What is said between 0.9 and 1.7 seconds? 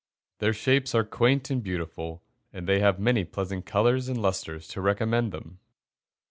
are quaint and